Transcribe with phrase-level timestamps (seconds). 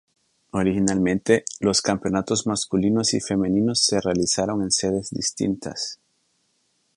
[0.53, 5.99] Originalmente, los campeonatos masculinos y femeninos se realizaron en sedes distintas.